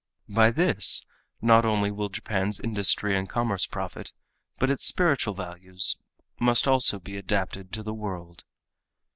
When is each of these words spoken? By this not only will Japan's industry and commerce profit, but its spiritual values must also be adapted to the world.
By 0.29 0.49
this 0.49 1.05
not 1.43 1.63
only 1.63 1.91
will 1.91 2.09
Japan's 2.09 2.59
industry 2.59 3.15
and 3.15 3.29
commerce 3.29 3.67
profit, 3.67 4.13
but 4.57 4.71
its 4.71 4.83
spiritual 4.83 5.35
values 5.35 5.95
must 6.39 6.67
also 6.67 6.99
be 6.99 7.17
adapted 7.17 7.71
to 7.73 7.83
the 7.83 7.93
world. 7.93 8.43